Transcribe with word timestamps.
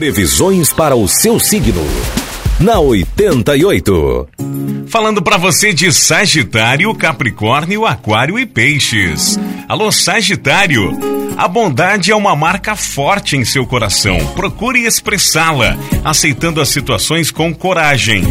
Previsões 0.00 0.72
para 0.72 0.96
o 0.96 1.06
seu 1.06 1.38
signo. 1.38 1.86
Na 2.58 2.80
88. 2.80 4.28
Falando 4.88 5.20
para 5.20 5.36
você 5.36 5.74
de 5.74 5.92
Sagitário, 5.92 6.94
Capricórnio, 6.94 7.84
Aquário 7.84 8.38
e 8.38 8.46
Peixes. 8.46 9.38
Alô, 9.68 9.92
Sagitário. 9.92 10.98
A 11.36 11.46
bondade 11.46 12.10
é 12.10 12.16
uma 12.16 12.34
marca 12.34 12.74
forte 12.74 13.36
em 13.36 13.44
seu 13.44 13.66
coração. 13.66 14.16
Procure 14.34 14.86
expressá-la, 14.86 15.76
aceitando 16.02 16.62
as 16.62 16.70
situações 16.70 17.30
com 17.30 17.54
coragem. 17.54 18.24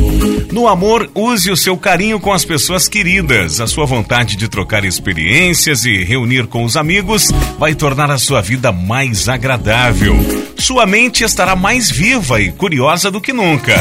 No 0.52 0.68
amor, 0.68 1.10
use 1.14 1.52
o 1.52 1.58
seu 1.58 1.78
carinho 1.78 2.20
com 2.20 2.34
as 2.34 2.44
pessoas 2.44 2.88
queridas. 2.88 3.62
A 3.62 3.68
sua 3.68 3.86
vontade 3.86 4.36
de 4.36 4.48
trocar 4.48 4.84
experiências 4.84 5.86
e 5.86 6.04
reunir 6.04 6.48
com 6.48 6.64
os 6.64 6.76
amigos 6.76 7.30
vai 7.60 7.76
tornar 7.76 8.10
a 8.10 8.18
sua 8.18 8.42
vida 8.42 8.72
mais 8.72 9.30
agradável. 9.30 10.16
Sua 10.58 10.86
mente 10.86 11.24
estará 11.24 11.56
mais 11.56 11.92
viva 11.92 12.42
e 12.42 12.52
curiosa 12.52 13.12
do 13.12 13.22
que 13.22 13.32
nunca. 13.32 13.76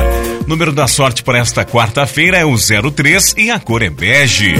Número 0.48 0.73
da 0.73 0.87
sorte 0.87 1.23
para 1.23 1.37
esta 1.37 1.62
quarta-feira 1.62 2.38
é 2.38 2.45
o 2.45 2.57
03 2.57 3.34
e 3.37 3.51
a 3.51 3.61
cor 3.61 3.83
é 3.83 3.91
bege. 3.91 4.55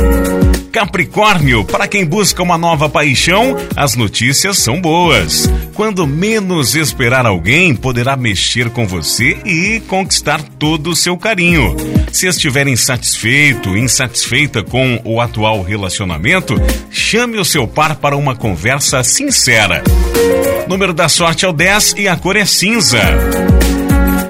Capricórnio, 0.71 1.65
para 1.65 1.89
quem 1.89 2.05
busca 2.05 2.43
uma 2.43 2.59
nova 2.59 2.91
paixão, 2.91 3.57
as 3.75 3.97
notícias 3.97 4.59
são 4.59 4.83
boas. 4.83 5.51
Quando 5.73 6.07
menos 6.07 6.75
esperar 6.75 7.25
alguém, 7.25 7.75
poderá 7.75 8.19
mexer 8.19 8.69
com 8.69 8.87
você 8.87 9.39
e 9.47 9.81
conquistar 9.89 10.43
todo 10.59 10.91
o 10.91 10.95
seu 10.95 11.17
carinho. 11.17 11.75
Se 12.13 12.27
estiver 12.27 12.69
insatisfeito, 12.69 13.75
insatisfeita 13.75 14.63
com 14.63 15.01
o 15.07 15.23
atual 15.23 15.63
relacionamento, 15.63 16.61
chame 16.91 17.39
o 17.39 17.45
seu 17.47 17.67
par 17.67 17.97
para 17.97 18.15
uma 18.15 18.37
conversa 18.37 19.03
sincera. 19.03 19.83
Número 20.69 20.93
da 20.93 21.09
sorte 21.09 21.47
é 21.47 21.49
o 21.49 21.53
10 21.53 21.95
e 21.97 22.07
a 22.07 22.15
cor 22.15 22.37
é 22.37 22.45
cinza. 22.45 23.01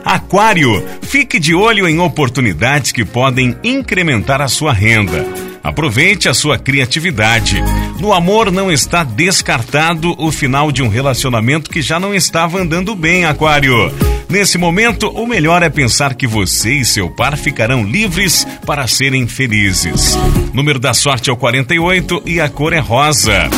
Aquário, 0.09 0.83
fique 1.03 1.39
de 1.39 1.55
olho 1.55 1.87
em 1.87 2.01
oportunidades 2.01 2.93
que 2.93 3.05
podem 3.05 3.55
incrementar 3.63 4.41
a 4.41 4.49
sua 4.49 4.73
renda. 4.73 5.27
Aproveite 5.63 6.31
a 6.31 6.33
sua 6.33 6.59
criatividade. 6.59 7.63
No 8.01 8.15
amor 8.15 8.51
não 8.51 8.73
está 8.73 9.05
descartado 9.05 10.15
o 10.19 10.33
final 10.33 10.73
de 10.73 10.83
um 10.83 10.89
relacionamento 10.89 11.69
que 11.69 11.83
já 11.83 12.01
não 12.01 12.15
estava 12.15 12.59
andando 12.59 12.95
bem, 12.95 13.27
Aquário. 13.27 13.93
Nesse 14.31 14.57
momento, 14.57 15.11
o 15.11 15.27
melhor 15.27 15.63
é 15.63 15.69
pensar 15.69 16.15
que 16.15 16.27
você 16.27 16.77
e 16.77 16.87
seu 16.87 17.11
par 17.11 17.37
ficarão 17.37 17.85
livres 17.85 18.47
para 18.65 18.87
serem 18.87 19.27
felizes. 19.27 20.17
Número 20.55 20.79
da 20.79 20.95
sorte 20.95 21.29
é 21.29 21.33
o 21.35 21.37
48 21.37 22.23
e 22.25 22.41
a 22.41 22.49
cor 22.49 22.73
é 22.73 22.79
rosa. 22.79 23.51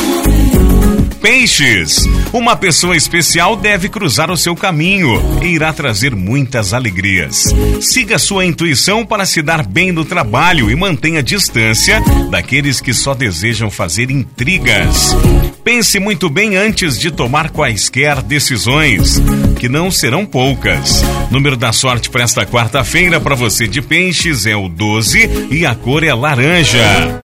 Peixes. 1.21 2.03
Uma 2.33 2.55
pessoa 2.55 2.97
especial 2.97 3.55
deve 3.55 3.87
cruzar 3.87 4.31
o 4.31 4.37
seu 4.37 4.55
caminho 4.55 5.21
e 5.43 5.49
irá 5.49 5.71
trazer 5.71 6.15
muitas 6.15 6.73
alegrias. 6.73 7.45
Siga 7.79 8.17
sua 8.17 8.43
intuição 8.43 9.05
para 9.05 9.25
se 9.25 9.41
dar 9.41 9.63
bem 9.63 9.91
no 9.91 10.03
trabalho 10.03 10.71
e 10.71 10.75
mantenha 10.75 11.21
distância 11.21 12.01
daqueles 12.31 12.81
que 12.81 12.91
só 12.91 13.13
desejam 13.13 13.69
fazer 13.69 14.09
intrigas. 14.09 15.15
Pense 15.63 15.99
muito 15.99 16.27
bem 16.27 16.55
antes 16.55 16.97
de 16.97 17.11
tomar 17.11 17.51
quaisquer 17.51 18.19
decisões, 18.23 19.21
que 19.59 19.69
não 19.69 19.91
serão 19.91 20.25
poucas. 20.25 21.03
Número 21.29 21.55
da 21.55 21.71
sorte 21.71 22.09
para 22.09 22.23
esta 22.23 22.47
quarta-feira 22.47 23.21
para 23.21 23.35
você 23.35 23.67
de 23.67 23.79
Peixes 23.79 24.47
é 24.47 24.55
o 24.55 24.67
12 24.67 25.47
e 25.51 25.67
a 25.67 25.75
cor 25.75 26.03
é 26.03 26.13
laranja. 26.13 27.19